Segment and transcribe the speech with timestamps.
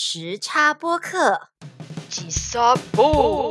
[0.00, 1.48] 时差播客。
[2.08, 3.50] 吉萨布，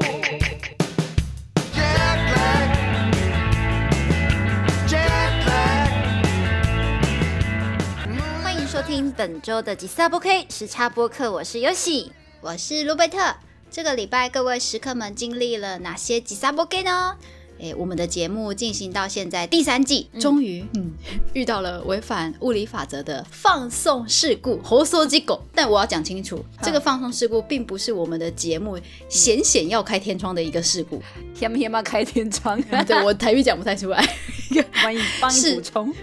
[8.41, 12.13] 欢迎收听本周的吉萨播 K 时差播客，我是尤喜。
[12.39, 13.35] 我是卢贝特。
[13.69, 17.17] 这个礼拜各位食客们经历了哪些吉萨波给呢？
[17.59, 20.91] 诶，我们的节目进行到现在第三季，终于嗯
[21.33, 25.41] 遇到了违反物理法则的放送事故，猴缩鸡狗。
[25.53, 31.01] 但我要讲清楚，这个放送事故并不是我们的节目险险要开天窗的一个事故。
[31.33, 32.61] 天不天嘛开天窗？
[32.85, 34.03] 对我台语讲不太出来，
[34.73, 35.93] 欢迎帮你是补充。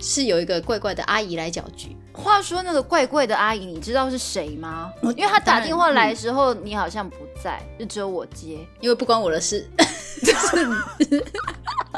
[0.00, 1.96] 是有一个怪怪的阿姨来搅局。
[2.14, 4.92] 话说那个怪怪的阿姨，你知道是谁吗？
[5.02, 8.66] 我因为她打电话来的时候，你好像不在，就只有我接。
[8.80, 9.68] 因为不关我的事，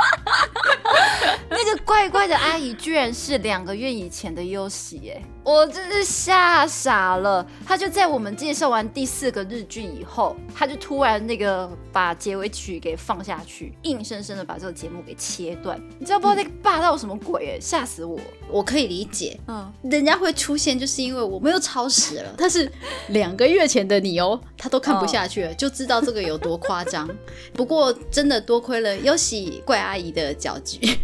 [1.94, 7.46] 怪怪的阿姨居然是两个月以前的优喜，哎，我真是吓傻了。
[7.64, 15.80] 她就在我们介绍完第四个日剧以后，她就突然那个把结尾曲给放下去，硬生生的把这个节目给切断。
[16.00, 17.54] 你知道不知道那个霸道什么鬼？
[17.54, 18.18] 哎，吓死我！
[18.50, 19.38] 我可以理解。
[19.46, 22.34] 嗯，人家会出现，就是因为我们又超时了。
[22.36, 22.70] 但是
[23.10, 27.08] 两个月前的你哦，他都看不下去了，就知道这个有多夸张。
[27.52, 30.98] 不过真的多亏了优喜怪阿姨的搅局，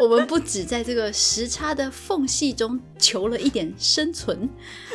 [0.00, 4.48] 我们不止在这个时差的缝隙中求了一点生存，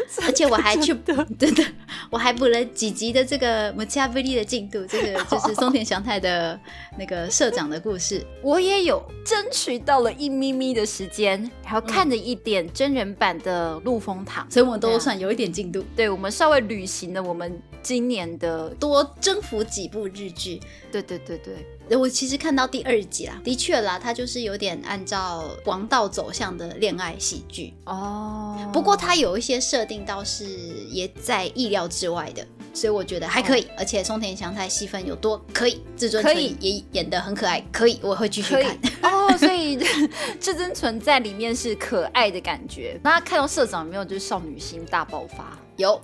[0.24, 0.94] 而且我还去
[1.40, 1.64] 真的，
[2.10, 6.60] 我还补了几集的这个 m a c h a v e l i 的进度，这个 就是松田翔太的
[6.98, 8.26] 那个社长的故事。
[8.42, 15.84] 我也有争取到了一咪咪的时间，然后看了一点真人版的《陆风堂》所以我们都算有一点进度。
[15.96, 20.60] 对我们稍微履行了我们今年的，多征服几部日剧。
[20.92, 21.38] 对对对
[21.90, 27.74] 对，我其实看到第二集啦，的确啦，它就是有点按照王道走向的恋爱喜剧。
[27.86, 30.46] 哦，不过它有一些设定倒是
[30.90, 33.68] 也在意料之外的，所以我觉得还可以。
[33.78, 35.82] 而且松田翔太戏份有多，可以。
[35.98, 38.78] 至尊可以也演得很可爱，可以，我会继续看。
[39.04, 39.78] 哦，所以
[40.40, 43.00] 至尊存在里面是可爱的感觉。
[43.04, 45.58] 那看到社长有没有就是少女心大爆发？
[45.78, 46.00] 有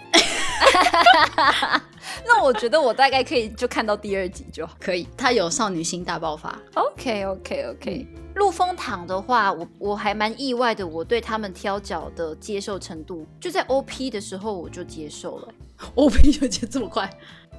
[2.25, 4.75] 那我觉得我大概可以就看到第二集就好。
[4.80, 6.58] 可以，他有少女心大爆发。
[6.75, 15.47] OK OK OK，陆丰堂的话，我我还蛮意外的，我对他们挑脚的接受程度，就在 OP 的时候我就接受了，
[15.96, 17.09] OP 就接这么快。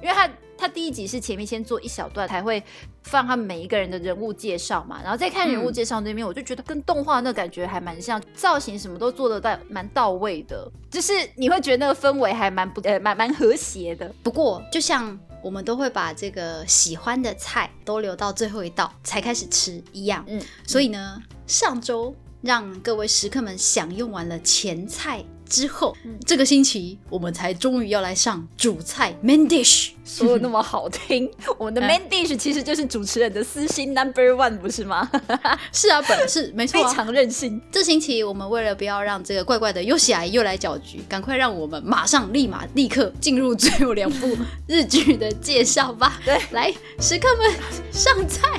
[0.01, 2.61] 因为他他第一集是前面先做一小段，才会
[3.03, 14.13] 放他们每一个人的人物介绍嘛，然后再看人物介绍那边，我就觉得跟动画那感觉还蛮像，造型什么都做得到蛮到位的，就是你会觉得那个氛围还蛮不呃蛮蛮和谐的。
[14.21, 29.89] 不过，就像我们都会把这个喜欢的菜都留到最后一道才开始吃一样，嗯，所以呢，上周让各位食客们享用完了前菜之后，嗯这个星期我们才终于要来上主菜 main dish。
[30.03, 31.29] 说的那么好听，
[31.59, 35.09] 我们的 main dish 其实就是主持人的私心 number one，不是吗？
[35.71, 36.93] 是啊，本是没非错、啊。
[36.93, 37.61] 常任性。
[37.71, 44.35] 这星期我们为了不要让这个怪怪的优喜阿姨又来搅局，赶快让我们马上立马立刻进入最后两部
[44.67, 46.19] 日剧的介绍吧。
[46.25, 47.53] 对，来，食客们
[47.91, 48.49] 上菜。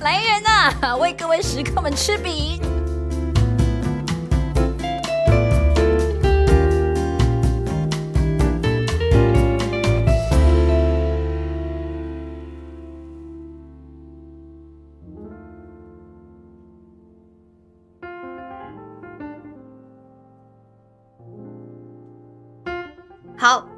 [0.00, 2.60] 来人呐、为各位食客们吃饼。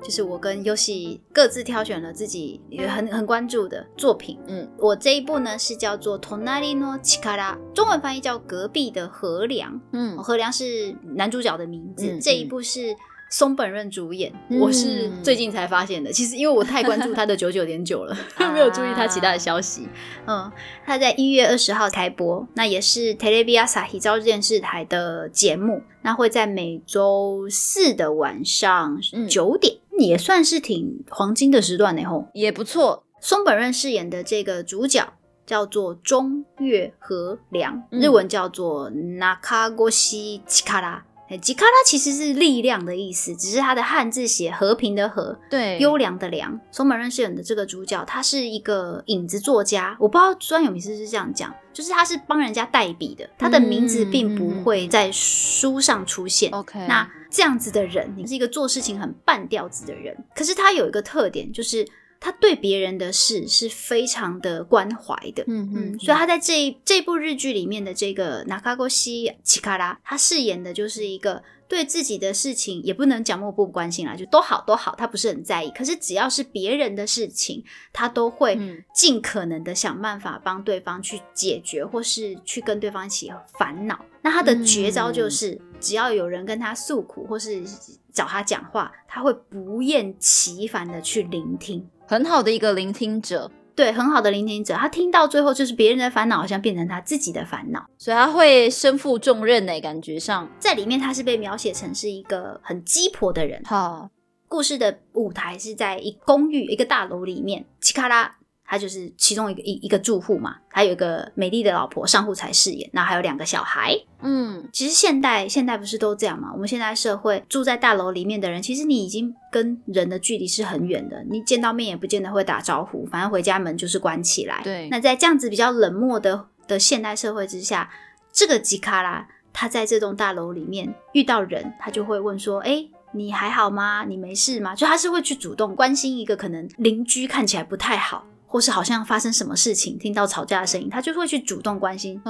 [0.04, 4.38] 就是我跟优喜各自挑选了自己也很很关注的作品。
[4.47, 9.72] 嗯，我这一部呢是叫做《Tonari no Chikara》，中文翻译叫《隔壁的河梁》。
[9.92, 12.06] 嗯河梁是男主角的名字。
[12.06, 12.94] 嗯这一部是
[13.31, 16.12] 松本润主演，嗯我是最近才发现的。
[16.12, 19.88] 其实因为我太关注他的九九点九了，啊 没有注意他其他的消息。
[20.26, 20.53] 嗯，
[20.84, 32.05] 他在一月二十号开播，那也是 Televia Asahi 朝日电视台的节目，那会在每周四的晚上嗯九点，也算是挺黄金的时段呢。
[32.05, 33.05] 吼，也不错。
[33.21, 35.15] 松本润饰演的这个主角
[35.47, 41.03] 叫做中月和良，嗯日文叫做 Nakagoshi Chikara。
[41.28, 46.60] 哎，吉卡拉其实是力量的意思，只是它的汉字写和平的和，对优良的良。
[46.71, 56.50] 松本润饰演的这个主角，他是一个影子作家，我不知道专有名词是这样讲，就是他是帮人家代笔的，他的名字并不会在书上出现。
[56.53, 61.88] OK，那这样子的人，你是一个做事情很半吊子的人，可是他有一个特点，就是
[62.24, 65.44] 他对别人的事是非常的关怀的。
[65.47, 75.71] 嗯嗯，所以他在这一这部日剧里面的这个 Nakagoshi Chikara，他饰演的就是一个对自己的事情也不能讲漠不关心啦，就都好都好，他不是很在意。
[75.76, 77.62] 可是只要是别人的事情，
[77.92, 84.03] 他都会嗯尽可能的想办法帮对方去解决，或是去跟对方一起烦恼。
[84.22, 87.62] 那他的绝招就是，只要有人跟他诉苦，或是
[88.10, 91.86] 找他讲话，他会不厌其烦的去聆听。
[92.06, 97.84] 很好的一个聆听者，对，很好的聆听者，他听到最后就是别人的烦恼，好像变成他自己的烦恼。
[97.97, 100.48] 所以他会身负重任呢，感觉上。
[100.59, 103.62] 在里面，他是被描写成是一个很鸡婆的人。
[103.65, 104.10] 好，
[104.47, 108.36] 故事的舞台是在一公寓一个大楼里面，奇卡拉
[108.66, 113.95] 他就是其中一个一一个住户嘛，他有一个美丽的老婆上户才饰演，然后还有两个小孩。
[114.21, 116.51] 嗯，其实现代现代不是都这样吗？
[116.53, 124.61] 我们现在社会住在大楼里面的人，其实你已经跟人的距离是很远的，你见到面也不见得会打招呼，反正回家门就是关起来。
[124.65, 127.91] 对那在这样子比较冷漠的的现代社会之下，
[128.33, 134.05] 这个吉卡拉他在这栋大楼里面遇到人，他就会问说：“哎、你还好吗？
[134.05, 142.22] 你没事吗？”就他是会去主动关心一个可能邻居看起来不太好，或是好像发生什么事情，听到吵架的声音，他就会去主动关心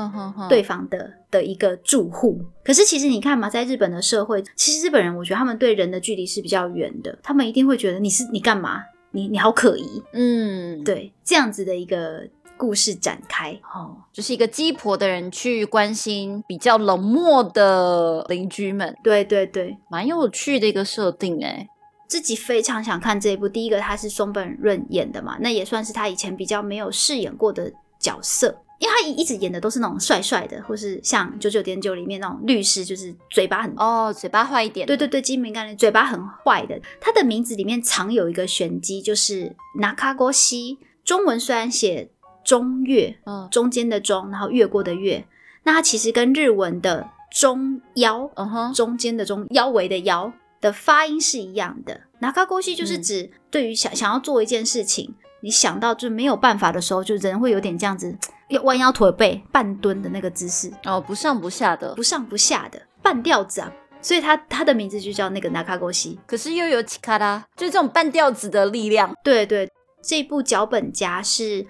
[0.49, 2.41] 对方的的一个住户。
[2.65, 8.81] 可是其实你看嘛，在日本的社会，其实日本人我觉得他们对人的距离是比较远的，他们一定会觉得你是你干嘛？
[9.11, 13.53] 你你好可疑，嗯，，对这样子的一个故事展开。
[13.75, 21.69] 哦，就是一个鸡婆的人去关心比较冷漠的邻居们，对对对，蛮有趣的一个设定哎。
[22.15, 23.49] 自己非常想看这一部。
[23.49, 28.61] 第一个，他是松本润演的嘛，那也算是他以前比较没有饰演过的角色。
[28.79, 36.79] 因为他一直演的都是那种帅帅的，或是像《九九点九》里面那种律师，就是嘴巴很哦，嘴巴坏一点，对对对，精明干练，嘴巴很坏的。
[37.01, 40.79] 他的名字里面藏有一个玄机，就是拿卡国西。
[41.05, 42.11] 中文虽然写
[42.45, 45.27] 中越，嗯中间的中，然后越过的越，
[45.65, 50.33] 那他其实跟日文的中腰，嗯哼，中间的中，腰围的腰
[50.65, 52.01] 的发音是一样的。
[52.21, 58.17] 拿卡沟西就是嗯指对于想想要做一件事情，你想到就没有办法的时候，就人会有点这样子，
[58.49, 60.73] 要弯腰驼背、半蹲的那个姿势。
[60.87, 63.71] 哦，不上不下的不，上不下的半吊子啊，
[64.01, 66.19] 所以他他的名字就叫那个拿卡沟西。
[66.27, 69.15] 可是又有奇卡拉，就这种半吊子的力量。
[69.23, 69.71] 对对，
[70.03, 71.67] 这部脚本家是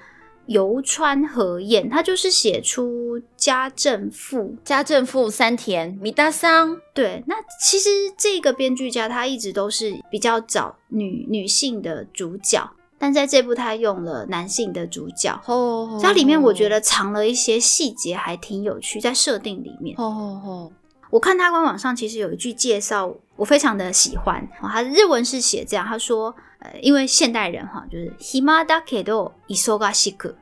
[0.46, 4.56] 游川和彦，他就是写出家政妇。
[4.64, 15.40] 家政妇三田米大桑，对，那其实这个编剧家他一直都是比较找女女性的主角，但在这部他用了男性的主角。
[15.46, 19.96] 哦，它里面我觉得藏了一些细节，还挺有趣，在设定里面。
[19.98, 20.72] 哦哦哦，
[21.10, 24.42] 我看他官网上其实有一句介绍，我非常的喜欢。
[24.62, 30.35] 哦、他的日文是写这样，他说，呃，因为现代人哈，就是暇だけど忙しく、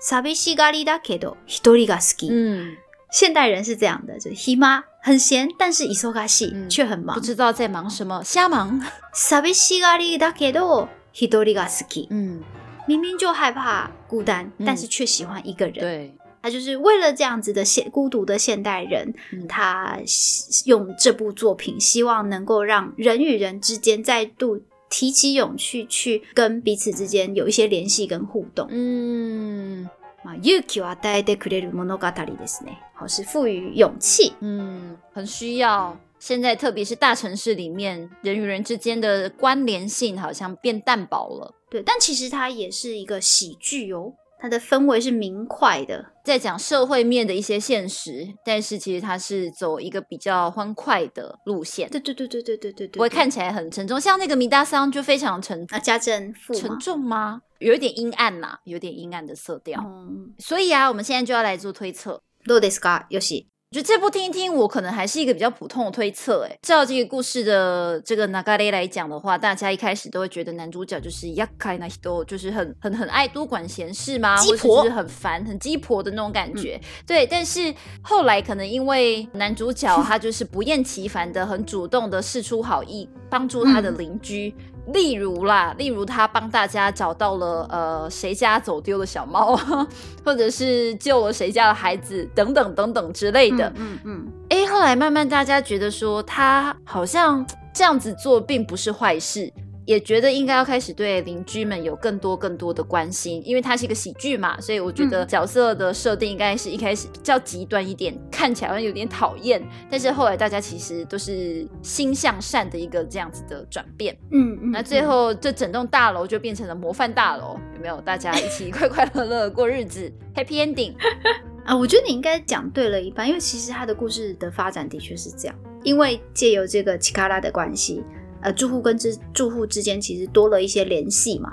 [0.00, 2.28] 寂しがりだけど一人が好き。
[2.30, 2.76] 嗯，
[3.10, 7.20] 现代人是这样的，就是暇很闲，但是忙し嗯却很忙不。
[7.20, 8.80] 知道在忙什么，瞎忙。
[9.14, 12.08] 寂しがりだけど一人が好き。
[12.10, 12.42] 嗯，
[12.86, 15.74] 明明就害怕孤单，嗯但是却喜欢一个人。
[15.74, 28.68] 对，他就是为了这样子的现孤独的现代人，嗯他希用这部作品，希望能够让人与人之间再度 提起勇气，去跟彼此之间有一些联系跟互动。
[28.70, 29.88] 嗯
[30.24, 32.76] まあ勇気を与えてくれる物語ですね。
[32.94, 34.34] 好，是赋予勇气。
[34.40, 35.98] 嗯，很需要。
[36.20, 41.52] 现在特别是大城市里面，人与人之间的关联性好像变淡薄了。
[41.68, 46.06] 对，但其实它也是一个喜剧哦， 它的氛围是明快的。
[46.24, 54.00] 在讲社会面的一些现实，但是其实它是走一个比较欢快的路线，对对对对对对对对，不会看起来很沉重。
[54.00, 56.78] 像那个米大桑就非常沉啊家政妇沉嘛。
[56.80, 57.40] 重吗？
[57.58, 59.80] 有一点阴暗呐、有点阴暗的色调。
[59.84, 62.20] 嗯，所以啊，我们现在就要来做推测。
[62.44, 63.06] どうですか？
[63.08, 63.46] よし。
[63.69, 66.47] 就这部听一听，我可能还是一个比较普通的推测。
[66.49, 76.79] 哎，照这个故事的这个 Nagare 来讲的话，大家一开始都会觉得男主角就是厄介那都就是很很很爱多管闲事嘛，鸡或者是很烦、很鸡婆的那种感觉。
[77.05, 84.55] 对，但是后来可能因为男主角他就是不厌其烦的、很主动的示出好意，帮助他的邻居。
[84.93, 89.55] 例如啦，例如他帮大家找到了呃谁家走丢的小猫，
[90.23, 93.71] 或者是救了谁家的孩子等等等等之类的。
[93.75, 99.51] 嗯嗯哎、后来慢慢大家觉得说他好像这样子做并不是坏事，
[99.87, 114.13] 也觉得应该要开始对邻居们有更多更多的关心，因为它是一个喜剧嘛，所以我觉得角色的设定应该是一开始比较极端一点，看起来好像有点讨厌，但是后来大家其实都是心向善的一个这样子的转变。
[114.31, 114.71] 嗯嗯。
[114.71, 118.01] 那最后这整栋大楼就变成了模范大楼，有没有？
[118.01, 120.95] 大家一起 快快乐乐过日子，Happy Ending。
[121.63, 125.55] 啊，我觉得你应该讲对了一半，因为其实他的故事的发展的确是这样。
[125.83, 128.03] 因为借由这个奇卡拉的关系，
[128.47, 131.51] 呃，住户跟之住户之间其实多了一些联系嘛。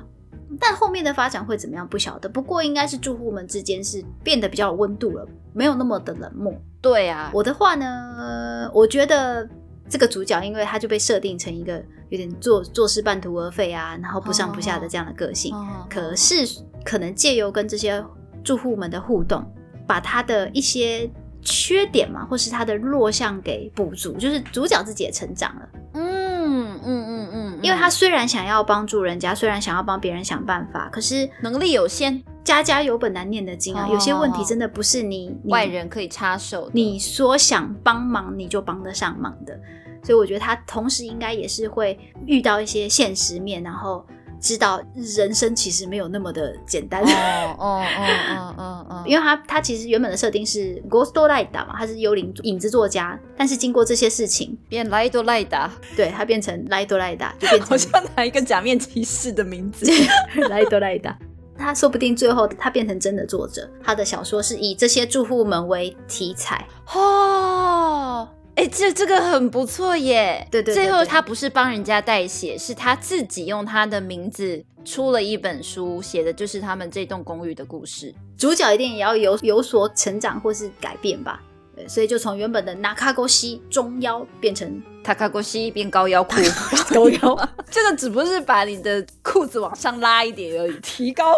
[0.60, 6.54] 但后面的发展会怎么样不晓得，不过应该是住户们之间是变得比较有温度了，没有那么的冷漠。
[6.80, 9.48] 对啊，我的话呢，我觉得
[9.88, 15.52] 这个主角，因为他就被设定成一个有点做做事半途而废啊，然后不上不下的这样的个性。
[15.52, 16.46] 哦可是
[16.84, 18.00] 可能借由跟这些
[18.44, 19.44] 住户们的互动，
[19.88, 21.10] 把他的一些
[21.42, 25.68] 缺点嘛，或是他的弱项给补足，就是主角自己也成长了。
[25.94, 26.23] 嗯
[26.54, 33.92] 嗯嗯嗯嗯，因为他虽然想要帮助人家，虽然想要帮别人想办法，可是能力有限，家家有本难念的经啊，哦。
[33.92, 36.70] 有些问题真的不是你你外人可以插手的。
[36.72, 39.58] 你说想帮忙你就帮得上忙的，
[40.02, 44.06] 所以我觉得他同时应该也是会遇到一些现实面，然后
[44.40, 44.82] 知道
[45.16, 47.02] 人生其实没有那么的简单。
[47.02, 59.86] 哦 哦哦哦哦哦，因为他他其实原本的设定是 Ghost Writer 嘛，他是幽灵影子作家，但是经过这些事情，变莱多莱达，对他变成 Light Writer 就变成好像拿一个假面骑士的名字。
[60.36, 61.14] Light Writer。
[61.56, 70.46] 他说不定最后他变成真的作者，他的小说是以这些住户们为题材，哦，哎，这这个很不错耶。
[70.50, 78.14] 对对对对最后他不是帮人家代写，是他自己用他的名字出了一本书，写的就是他们这栋公寓的故事。
[78.38, 81.42] 主角一定也要有有所成长或是改变吧。
[81.74, 86.36] 对，所以就从原本的纳卡沟西中腰变成塔卡过西变高腰裤，
[86.94, 91.34] 高腰， 这个只不过是把你的裤子往上拉一点而已，提高。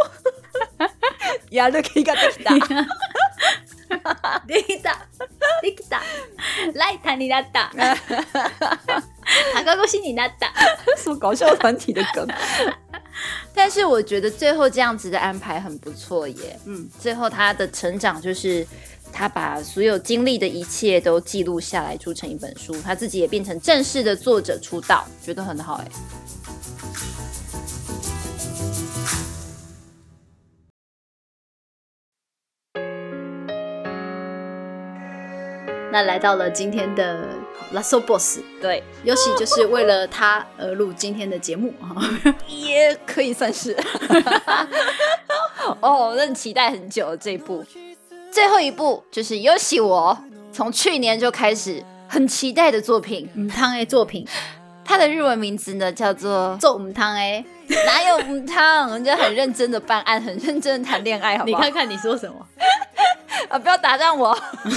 [1.52, 2.54] 呀，这可以干大。
[4.47, 5.05] できた
[5.61, 6.01] できた
[6.73, 7.71] ライターになった
[9.53, 10.51] 高腰になった
[10.97, 12.27] 什么搞笑团体的梗？
[13.53, 16.59] 但是我觉得最后这样子的安排很不错耶。
[16.65, 18.65] 嗯，最后他的成长就是
[19.11, 25.87] 他把所有经历的一切都记录下来，出成一本书，他自己也变成正式的作者出道，觉得很好哎。
[35.96, 37.26] 那来到了今天的
[37.72, 41.96] Lasso Boss，对，尤其就是为了他而录今天的节目啊。
[42.46, 43.74] 也可以算是。
[45.80, 47.64] 哦，我真的期待很久了这一部。
[48.30, 50.18] 最后一部就是尤其我
[50.52, 54.28] 从去年就开始很期待的作品，嗯汤 A 作品，
[54.86, 57.44] 它的日文名字呢叫做做母汤哎，
[57.86, 58.90] 哪有母汤？
[58.90, 61.58] 人家很认真的办案，很认真的谈恋爱，好不好？
[61.58, 62.46] 你看看你说什么？
[63.48, 64.36] 啊，不要打断我，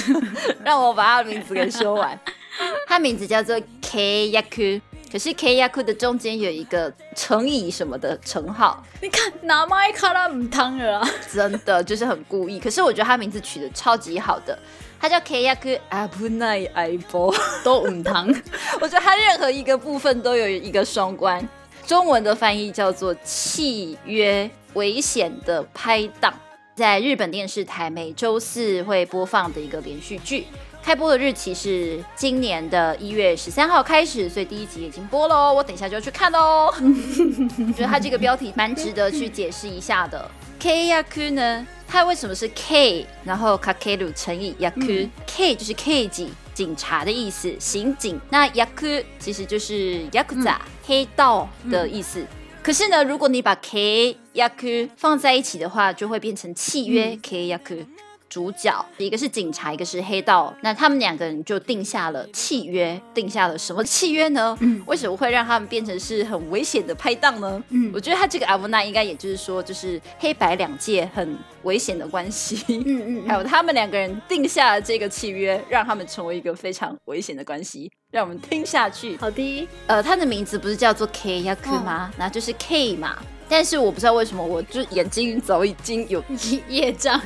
[0.65, 2.19] 让我把他的名字给说完。
[2.87, 11.09] 他名字叫做 K Yaku，可是 K Yaku 的中间有一个乘以什么的称号，你看拿麦卡拉母汤了啊！
[11.31, 12.59] 真的就是很故意。
[12.59, 14.57] 可是我觉得他名字取得超级好的，
[14.99, 17.35] 他叫 K Yaku Abunai Aibo。
[17.63, 18.33] 都唔同，
[18.79, 21.47] 我觉得他任何一个部分都有一个双关。
[21.85, 26.33] 中文的翻译叫做契约危险的拍档，
[26.75, 30.45] 在日本电视台每周四会播放的一个连续剧。
[30.81, 35.53] 开播的日期是今年的一月十三号开始，所以第一集已经播喽。
[35.53, 36.67] 我等一下就要去看喽。
[36.73, 40.29] 我觉得它这个标题蛮值得去解释一下的。
[40.59, 48.19] K yaku 呢，它为什么是 K，然后 kakeru 乘以 yaku，K、就是 K 级警察的意思，刑警。
[48.29, 52.25] 那 yaku 其实就是 yakuza、黑道的意思。
[52.61, 57.85] 可是呢，如果你把 K yaku 放在一起的话，就会变成契约、K yaku。
[58.29, 64.55] 主角一个是警察，一个是黑道，那他们两个人就定下了契约，定下了什么契约呢？
[64.61, 67.61] 嗯为什么会让他们变成是很危险的拍档呢？
[67.69, 72.63] 嗯我觉得他这个阿布纳应该也就是说，就是黑白两界很危险的关系。
[72.69, 79.17] 嗯嗯还有他们两个人定下了这个契约，让他们成为一个非常危险的关系，让我们听下去。
[79.17, 82.11] 好的，呃，他的名字不是叫做 K Yaku 吗？
[82.17, 83.17] 那就是 K 嘛。
[83.51, 86.23] 但是我不知道为什么，我就眼睛早已经有
[86.67, 87.19] 业障，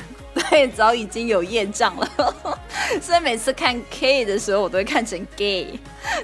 [0.50, 2.08] 对，早已经有业障了，
[3.00, 5.78] 所以每次看 K 的时候，我都会看成 gay，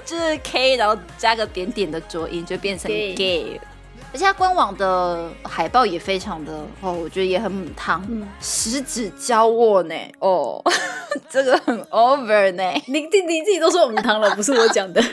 [0.05, 3.61] 就是 K，然后加个点点的浊音，就变成 Gay gay。
[4.13, 6.51] 而且它官网的海报也非常的
[6.81, 10.61] 哦，我觉得也很母汤，嗯十指交握呢，哦，
[11.29, 12.63] 这个很 over 呢。
[12.87, 15.01] 你你你自己都说母汤了，不是我讲的。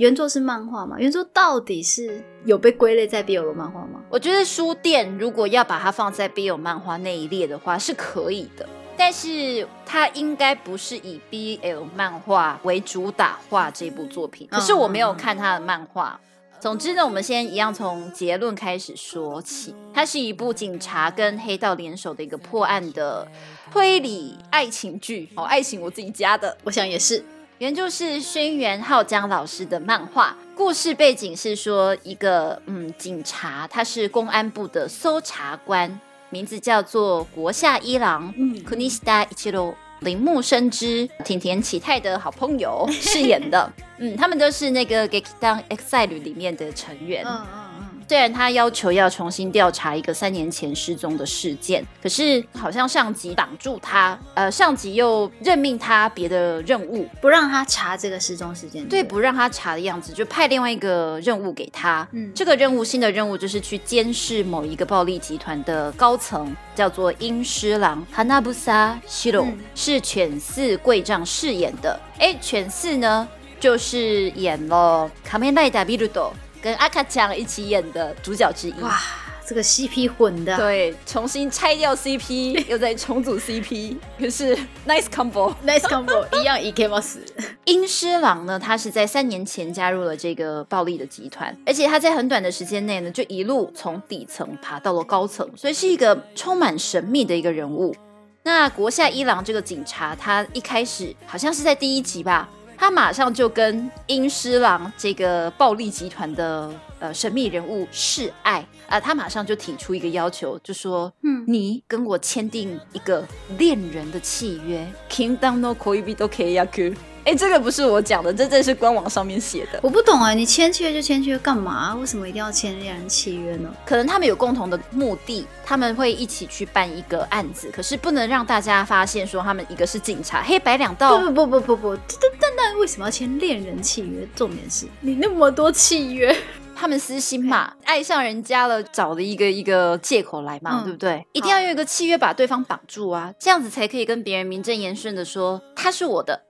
[0.00, 0.96] 原作是漫画吗？
[0.98, 4.00] 原作到底是有被归类在 BL 漫画吗？
[4.08, 8.66] 我觉得书店如果要把它放在 BL 漫画那一列的话是可以的，
[8.96, 14.48] 但是它应该不是以 BL 漫画为主打画这部作品。
[14.50, 16.18] 可是我没有看它的漫画，
[16.58, 19.74] 总之呢，我们先一样从结论开始说起。
[19.92, 23.28] 它是一部警察跟黑道联手的一个破案的
[23.70, 26.56] 推理爱情剧哦，爱情我自己加的。
[26.64, 27.22] 我想也是。
[27.60, 36.00] 原著是轩辕浩江老师的漫画，故事背景是说一个嗯警察，他是公安部的搜查官，
[36.30, 39.74] 名字叫做国下一郎，嗯 Kunista Ichiro。
[40.00, 47.22] 铃木生之、挺田启太的好朋友饰演的，嗯，他们都是那个《Gekidan Exile》里面的成员。
[47.26, 47.69] 嗯嗯
[48.10, 58.84] 虽然他要求要重新调查一个三年前失踪的事件，可是好像上级挡住他，呃，上级又任命他别的任务，不让他查这个失踪事件。
[58.88, 62.04] 对，不让他查的样子，就派另外一个任务给他。
[62.10, 71.96] 嗯这个任务新的任务就是去监视某一个暴力集团的高层，叫做鹰狮郎 Hanabusa Shiro，、嗯是犬饲贵丈饰演的。
[72.18, 73.28] 哎，犬饲呢，
[73.60, 78.80] 就是演了《卡梅赖达比鲁多》跟阿卡强一起演的主角之一。
[78.80, 79.00] 哇，
[79.46, 85.54] 这个 CP 混的，对，重新拆掉 CP， 又再重组 CP，可是 nice combo。
[85.66, 87.00] ，Nice combo，一样 E K 吗？
[87.00, 87.20] 死。
[87.64, 97.94] 鹰狮郎呢，他是在三年前加入了这个暴力的集团，而且他在很短的时间内呢，就一路从底层爬到了高层，所以是一个充满神秘的一个人物。
[98.42, 102.48] 那国下一郎这个警察，他一开始好像是在第一集吧，
[102.80, 113.24] 他马上就跟英狮郎这个暴力集团的呃神秘人物示爱啊、他马上就提出一个要求，就说，嗯你跟我签订一个
[113.56, 116.92] 恋人的契约，Kingdom no koibi do k y a k
[117.24, 119.78] 哎，这个不是我讲的，这这是官网上面写的。
[119.82, 121.94] 我不懂啊，你签契约就签契约干嘛？
[121.94, 123.72] 为什么一定要签恋人契约呢？
[123.84, 131.18] 可能他们有共同的目的，他们会一起去办一个案子，可是不能让大家发现说他们一个是警察，黑白两道。
[131.18, 134.26] 不不不不不不，但但但为什么要签恋人契约？
[134.34, 136.34] 重点是你那么多契约，
[136.74, 141.24] 他们私心嘛， 爱上人家了，找了一个一个借口来嘛，嗯对不对？
[141.32, 146.40] 一定要用一个契约把对方绑住啊，这样子才可以跟别人名正言顺的说他是我的。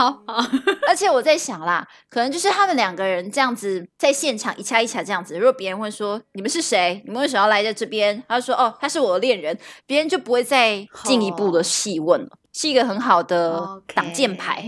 [0.00, 0.50] 好好，
[0.88, 8.22] 而且我在想啦，可能就是他们两个人这样子在现场一掐一掐这样子，如果别人问说你们是谁，你们为什么要来在这边？
[8.26, 14.64] 他就说哦，他是我的恋人，别人就不会再进一步的细问了，是一个很好的挡箭牌。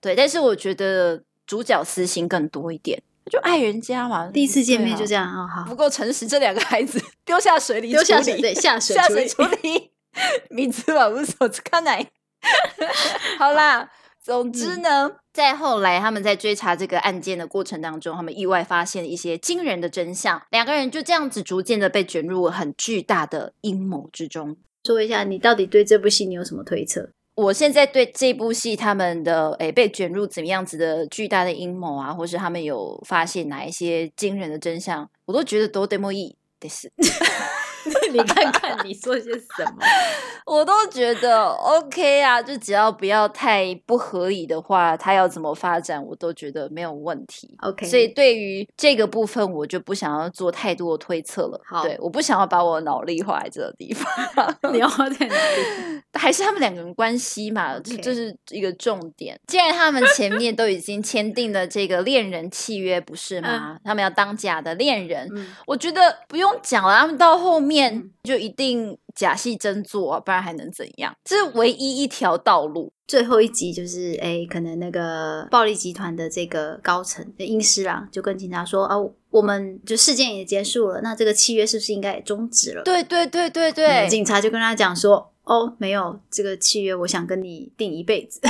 [0.00, 4.26] 对，但是我觉得主角私心更多一点，就爱人家嘛。
[4.26, 9.92] 第一次见面就这样啊，好，不够诚实，这两个孩子 丢下水里丢下水对下水下水处理，
[10.50, 12.08] 名字吧，无所看来。
[13.38, 13.90] 好啦，
[14.28, 24.54] 总之呢，在后来他们在追查这个案件的过程当中，他们意外发现一些惊人的真相，两个人就这样子逐渐的被卷入很巨大的阴谋之中。
[24.84, 27.08] 说一下你到底对这部戏你有什么推测？
[27.36, 36.92] 我现在对这部戏他们的诶被卷入怎么样子的巨大的阴谋啊，或是他们有发现哪一些惊人的真相，我都觉得都 demo 意的是。
[38.12, 39.78] 你看看你说些什么？
[40.46, 47.54] 我都觉得 OK 啊，就只要不要太不合理的话，他要怎么发展，我都觉得没有问题。
[47.62, 51.60] OK 所以对于这个部分，我就不想要做太多的推测了。
[51.66, 54.10] 好对，我不想要把我脑力花在这个地方，
[54.72, 56.02] 你要花在哪里？
[56.14, 59.38] 还是他们两个人关系嘛，这是一个重点。
[59.46, 63.78] 既然他们前面都已经签订了这个恋人契约，不是吗？
[63.84, 71.14] 他们要当假的恋人，嗯，我觉得不用讲了，他们到后面嗯就一定假戏真做啊，不然还能怎样？
[71.24, 72.92] 这是唯一一条道路。
[73.06, 78.96] 最后一集就是哎，可能那个暴力集团的这个高层的英师郎就跟警察说啊，
[79.30, 82.82] 我们就事件也结束了，那这个契约是不是应该也终止了？
[82.82, 85.32] 对对对对嗯对，警察就跟他讲说。
[85.48, 88.38] 哦，没有这个契约，我想跟你定一辈子。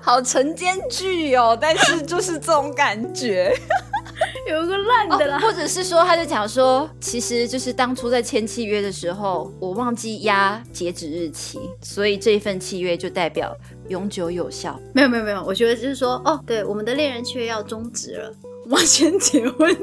[0.00, 3.52] 好晨间剧哦，但是就是这种感觉。
[4.48, 13.56] 有一个烂的啦，哦或者是说，他就讲说，其实就是当初在签契约的时候，我忘记压截止日期，所以这一份契约就代表
[13.88, 14.78] 永久有效。
[14.92, 19.76] 没有没有没有，我觉得就是说，哦，对，我们的恋人契约要终止了，我们要先结婚。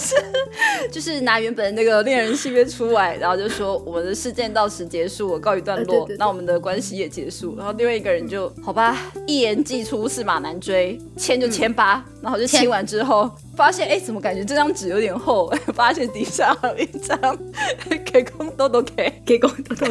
[0.90, 7.56] 就是拿原本的那个恋人契约出来，然后就说我们的事件到此结束，我告一段落呃对对，对那我们的关系也结束。
[7.56, 12.04] 然后另外一个人就好吧， 一言既出驷马难追，签就签吧。
[12.22, 15.48] 然后就签完之后，发现哎，怎么感觉这张纸有点厚？
[15.74, 17.38] 发现底下还有一张
[18.04, 19.86] 给公豆豆给给公豆豆，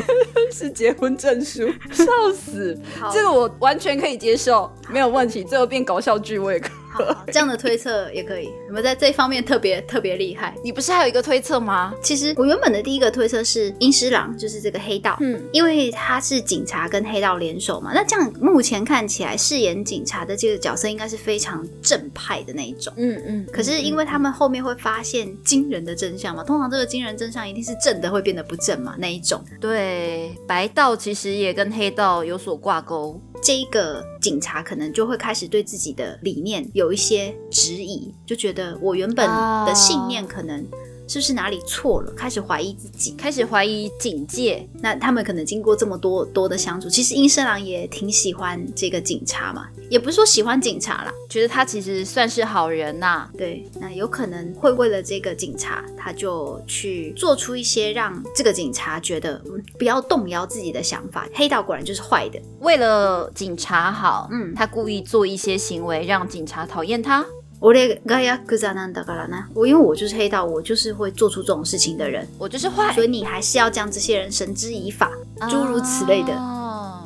[0.52, 2.78] 是结婚证书，笑死！
[3.14, 5.44] 这个我完全可以接受，没有问题。
[5.46, 8.50] 最后变搞笑剧我也可好这样的推测也可以。
[8.68, 10.56] 你们在这方面特别特别厉害。
[10.64, 11.94] 你不是还有一个推测吗？
[12.02, 17.92] 其实我原本的第一个推测是阴狮郎，就是这个黑道，嗯，因为他是警察跟黑道联手嘛。
[17.94, 22.94] 那这样目前看起来，饰演警察的这个角色应该是非常正派的那一种。
[22.98, 23.48] 嗯嗯。
[23.52, 29.44] 可是因为他们后面会发现惊人的真相嘛，通常这个惊人真相一定是正的会变得不正嘛，那一种。
[29.60, 33.20] 对，白道其实也跟黑道有所挂钩。
[33.46, 39.30] 这一个警察可能就会开始对自己的理念有一些质疑，就觉得我原本
[39.68, 40.66] 的信念可能
[41.08, 44.68] 是不是哪里错了，开始怀疑自己，开始怀疑警戒。
[44.82, 61.28] 那他们可能经过这么多多的相处，其实阴生郎也挺喜欢这个警察嘛，也不是说喜欢警察啦，觉得他其实算是好人呐、对，那有可能会为了这个警察，他就去做出一些让这个警察觉得、嗯、不要动摇自己的想法。
[61.34, 67.26] 黑道果然就是坏的，为了警察好，嗯他故意做一些行为让警察讨厌他。
[67.60, 69.38] 我这个呀，可咋难的噶啦呢？
[69.54, 75.12] 我因为我就是黑道，我就是会做出这种事情的人，我就是坏，所以你还是要将这些人绳之以法，
[75.50, 76.34] 诸如此类的。
[76.34, 76.62] 哦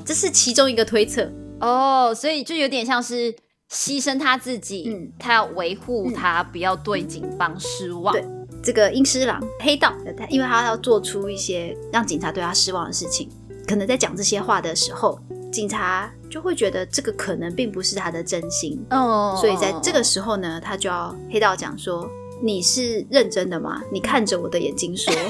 [0.05, 1.31] 这是其中一个推测。
[1.59, 3.31] 哦，所以就有点像是
[3.71, 8.12] 牺牲他自己，嗯他要维护他，不要对警方失望。
[8.13, 8.25] 对
[8.63, 9.93] 这个阴狮郎黑道，
[10.29, 13.29] 因为他要做出一些让警察对他失望的事情，
[13.67, 15.19] 可能在讲这些话的时候，
[15.51, 22.09] 警察就会觉得这个可能并不是他的真心，哦所以在这个时候呢，他就要黑道讲说
[22.41, 23.81] ：“你是认真的吗？
[23.91, 25.13] 你看着我的眼睛说。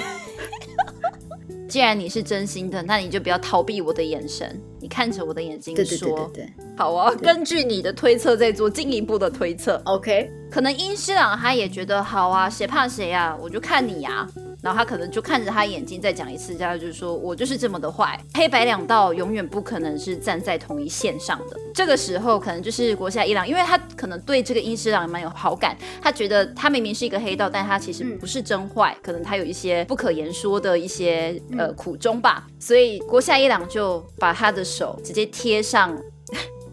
[1.70, 6.32] 既然你是真心的，那你就不要逃避我的眼神，你看着我的眼睛对对对说。
[6.34, 9.80] 对对好，我要根据你的推测再做进一步的推测。
[9.86, 14.28] ，OK，可能殷师朗他也觉得好啊，谁怕谁啊，我就看你呀、
[14.62, 18.20] 然后他可能就看着他眼睛再讲一次，他就是说我就是这么的坏。
[18.34, 21.58] 黑白两道永远不可能是站在同一线上的。
[21.74, 32.46] 这个时候可能就是国下一郎，因为他可能对这个殷师郎蛮有好感，他觉得他明明是一个黑道，但他其实不是真坏，可能他有一些不可言说的一些呃苦衷吧。
[32.60, 35.98] 所以国下一郎就把他的手直接贴上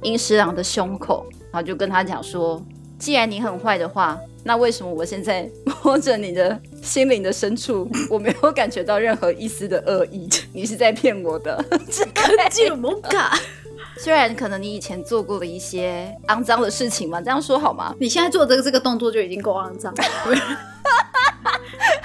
[0.02, 2.60] 殷师郎的胸口，然后就跟他讲说。
[2.98, 5.50] 既然你很坏的话，那为什么我现在
[5.82, 10.28] 摸着你的心灵的深处，我没有感觉到任何一丝的恶意？
[10.52, 11.62] 你是在骗我的。
[12.48, 13.36] 进入蒙卡。
[13.98, 17.92] 虽然可能你以前做过的一些肮脏的事情嘛，这样说好吗？
[17.98, 20.04] 你现在做这个这个动作就已经够肮脏了。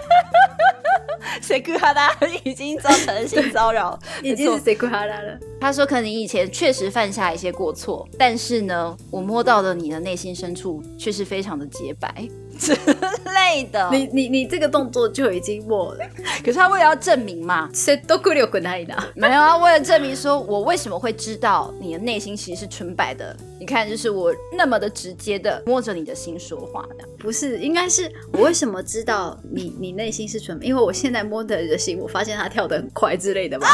[1.43, 2.01] 谁跟他的？
[2.43, 5.39] 已经造成性骚扰，已经是谁夸他了？
[5.60, 12.27] 他说：“可能你以前确实犯下一些过错，但是呢，我摸到了你的内心深处，却是非常的洁白
[12.62, 13.89] 之类的。
[13.91, 16.06] 你你你这个动作就已经我了。
[16.45, 18.95] 可是他为了要证明嘛，谁都过了滚来的。
[19.15, 23.36] 没有啊，为了证明说我为什么会知道你的内心其实是纯白的。
[23.60, 27.06] 你看，就是我那么的直接的摸着你的心说话的。
[27.19, 30.65] 不是，应该是我为什么知道你 你内心是纯白？
[30.65, 33.67] 因为我现在摸着你的心，我发现它跳得很快之类的吧。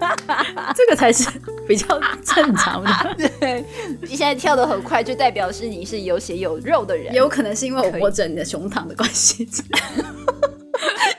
[0.74, 1.28] 这个才是
[1.68, 1.86] 比较
[2.24, 2.90] 正常的。
[3.40, 3.64] 对，
[4.02, 7.14] 你现在跳得很快，就代表是你是有血有肉的人。
[7.14, 9.48] 有可能是因为我可以摸着你的胸膛的关系。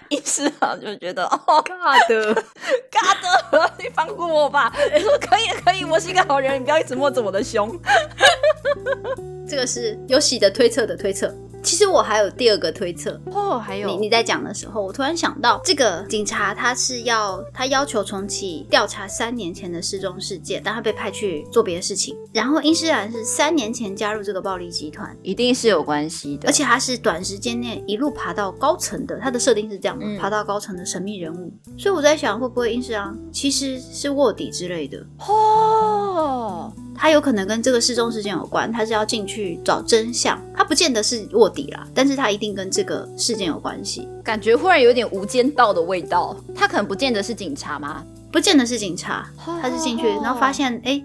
[0.09, 2.35] 意识好就觉得哦，尬的，
[2.91, 4.73] 尬的， 你放过我吧。
[4.93, 7.79] 你说可以可以，我是一个好人，你不要一直摸着我的胸。
[9.47, 11.33] 这个是有喜的推测的推测。
[11.63, 13.87] 其实我还有第二个推测，哦，还有。
[13.87, 22.15] 你你在讲的时候，我突然想到，这个警察他是要他要求重启调查三年前的失踪事件，但他被派去做别的事情。
[22.33, 31.53] 然后殷诗兰是三年前加入这个暴力集团，一定是有关系的，而且他是短时间内一路爬到高层的，他的设定是这样爬到高层的神秘人物。
[31.77, 35.05] 所以我在想，会不会殷诗兰其实是卧底之类的？
[35.19, 46.37] 哦，他有可能跟这个失踪事件有关，他是要进去找真相，他不见得是卧底啦，但是他一定跟这个事件有关系，感觉忽然有点无间道的味道。
[46.53, 48.05] 他可能不见得是警察吗？
[48.31, 50.91] 不见得是警察，他是进去，然后发现哎。
[50.91, 51.03] 诶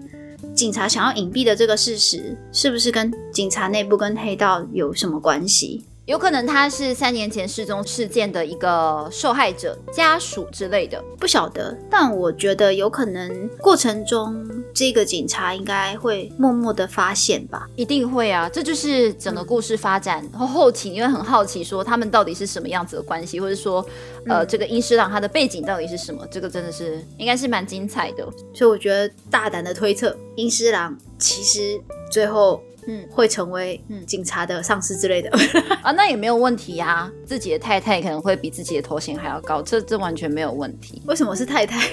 [0.53, 5.83] 警察想要隐蔽的这个事实，是不是跟警察内部跟黑道有什么关系？
[6.07, 11.03] 有可能他是三年前失踪事件的一个受害者家属之类的。
[11.19, 17.67] 不晓得，但我觉得有可能过程中这个警察应该会默默的发现吧。
[17.75, 20.25] 一定会啊，这就是整个故事发展。
[20.31, 23.85] 然后后期你会很好奇，说他们到底是什么样子的关系，或者说，
[24.27, 26.25] 呃，这个殷师郎他的背景到底是什么？
[26.31, 28.25] 这个真的是应该是蛮精彩的。
[28.53, 31.77] 所以我觉得大胆的推测，殷师郎其实
[32.09, 35.29] 最后嗯会成为嗯警察的上司之类的。
[35.83, 37.11] 啊，那也没有问题啊。
[37.25, 41.01] 自己的太太可能会比自己的头衔还要高，这这完全没有问题。
[41.05, 41.87] 为什么是太太？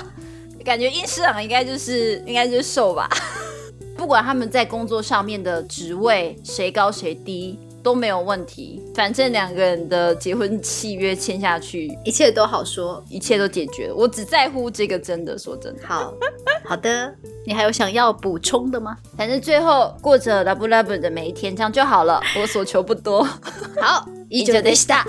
[0.64, 3.08] 感觉殷师长应该就是应该就是瘦吧？
[3.96, 13.03] 不管他们在工作上面的职位谁高谁低都没有问题，反正两个人的结婚契约签下去，一切都好说。
[13.09, 13.95] 一切都解决了。
[13.95, 15.81] 我只在乎这个，真的说真的。
[15.87, 16.13] 好
[16.65, 17.13] 好的，
[17.45, 18.97] 你还有想要补充的吗？
[19.15, 22.21] 反正最后过着 love love 的每一天，这样就好了。
[22.39, 23.23] 我所求不多。
[23.81, 25.05] 好， 以上でした。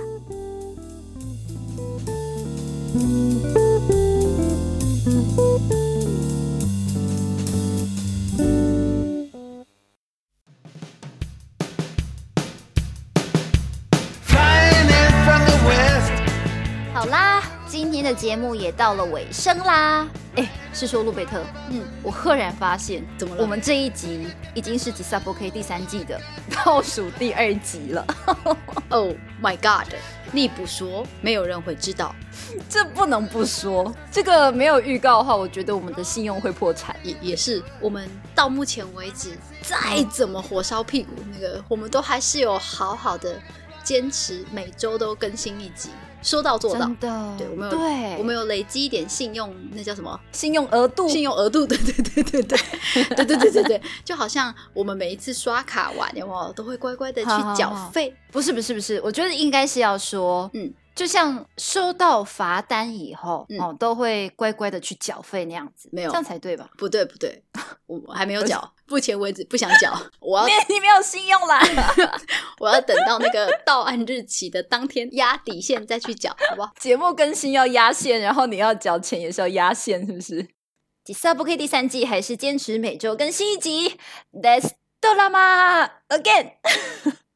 [18.26, 20.08] 节目也到了尾声啦。
[20.36, 28.04] 哎，是说路贝特，嗯，我赫然发现，怎么了我们这一集已经是《吉萨 ok》第三季的倒数第二集了。
[28.90, 29.12] Oh
[29.44, 29.94] my God！
[30.32, 32.16] 你不说，没有人会知道。
[32.68, 36.96] 这不能不说，这个没有预告的话，我觉得我们的信用会破产。
[37.04, 43.40] 也也是，我们到目前为止，再怎么火烧屁股，那个我们都还是有好好的
[43.84, 45.90] 坚持，每周都更新一集，
[46.26, 46.90] 说到做到。
[47.00, 48.16] 对我们有对。
[48.18, 50.20] 我们有累积一点信用那叫什么？
[50.34, 51.08] 信用额度。
[51.08, 52.60] 信用额度对对对对对。
[53.16, 53.82] 对对对对 对。
[54.04, 58.14] 就好像我们每一次刷卡完的话都会乖乖的去缴费。
[58.32, 60.74] 不是不是不是我觉得应该是要说嗯。
[60.95, 66.69] 就像收到罚单以后，嗯哦，都会乖乖的去缴费那样子，没有这样才对吧？
[66.77, 67.43] 不对不对，
[67.86, 71.60] 我我还没有缴，目前为止不想缴， 我要你你没有信用啦，
[72.60, 76.73] 我要等到那个到案日期的当天压底线再去缴，好不好？
[76.79, 80.47] 节目更新要压线，然后你要缴钱也是要压线，是不是？
[81.03, 83.99] 吉萨不 K 第三季还是坚持每周更新一集
[85.15, 86.53] 啦吗？Again。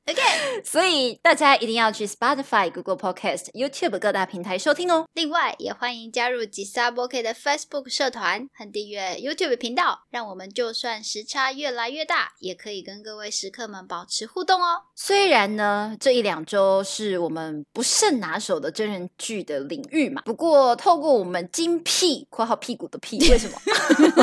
[0.10, 5.06] Again，所以大家一定要去 Spotify、Google Podcast、YouTube 各大平台收听哦。
[5.14, 14.82] 另外，也欢迎加入吉萨波 K 的 Facebook 社团和订阅 YouTube 频道，让我们就算时差越来越大，也可以跟各位食客们保持互动哦。
[14.96, 23.62] 虽然呢，这一两周是我们不甚拿手的真人剧的领域嘛，不过透过我们精辟（括号屁股的屁）， 为什么？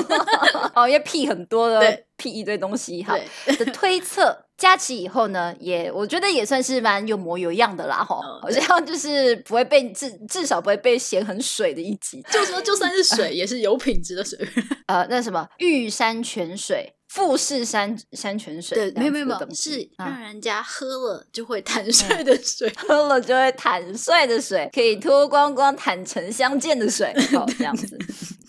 [0.74, 3.16] 哦，因为屁很多的对，屁一堆东西，哈，
[3.56, 4.45] 的推测。
[4.58, 12.22] 加起以后呢，也我觉得也算是蛮有模有样的啦，吼，哦好像就是不会被至至少不会被嫌很水的一集。
[12.30, 14.38] 就说就算是水， 也是有品质的水。
[14.86, 22.72] 呃，那什么玉山泉水、富士山山泉水，对，没有没有没有，是啊让人家喝了就会坦率的水。
[22.88, 27.98] 喝了就会坦率的水，可以脱光光、坦诚相见的水， 好这样子。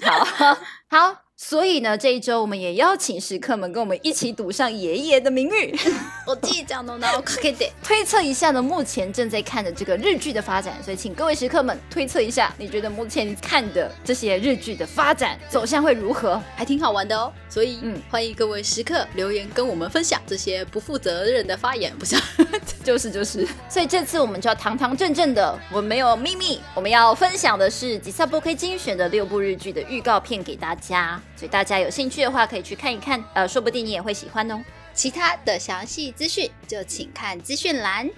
[0.03, 0.55] 好
[0.89, 5.79] 好，所以呢，这一周我们也邀请食客们跟我们一起赌上爷爷的名誉，
[6.25, 7.71] 我记讲的呢，可以的。
[7.83, 10.83] 推测一下呢目前正在看的这个日剧的发展。
[10.83, 16.41] 所以，请各位食客们推测一下，你觉得目前看的这些日剧的发展走向会如何？
[16.55, 22.15] 还挺好玩的哦，所以嗯欢迎各位食客留言跟我们分享这些不负责任的发言，不是？
[22.83, 34.59] 就是就是，所以这次我们就要堂堂正正的，我们没有秘密，我们要分享的是吉萨波 K 精选的六部日剧的预告片给大家，所以大家有兴趣的话可以去看一看，呃，说不定你也会喜欢哦。
[34.93, 38.09] 其他的详细资讯就请看资讯栏。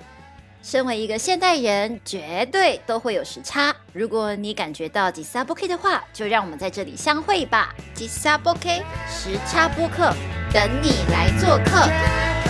[0.62, 3.74] 身为一个现代人，绝对都会有时差。
[3.94, 7.74] 如果你感觉到吉萨波 K 的话，就让我们在这里相会吧。
[7.94, 8.84] 吉萨波 K。
[9.10, 10.14] 时差播客，
[10.54, 12.49] 等你来做客。